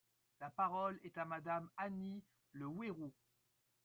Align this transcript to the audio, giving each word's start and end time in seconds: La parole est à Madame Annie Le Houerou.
La 0.39 0.49
parole 0.49 0.99
est 1.03 1.15
à 1.19 1.25
Madame 1.25 1.69
Annie 1.77 2.23
Le 2.53 2.65
Houerou. 2.65 3.11